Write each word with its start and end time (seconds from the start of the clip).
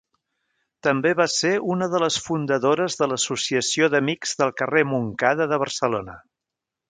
També 0.85 1.09
va 1.19 1.27
ser 1.33 1.51
una 1.73 1.89
de 1.91 2.01
les 2.03 2.17
fundadores 2.29 2.97
de 3.01 3.09
l'Associació 3.11 3.91
d'Amics 3.95 4.33
del 4.41 4.53
Carrer 4.63 4.83
Montcada 4.95 5.47
de 5.55 5.63
Barcelona. 5.65 6.17